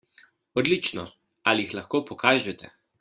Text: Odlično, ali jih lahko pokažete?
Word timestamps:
Odlično, 0.61 1.05
ali 1.51 1.67
jih 1.67 1.77
lahko 1.81 2.01
pokažete? 2.11 2.73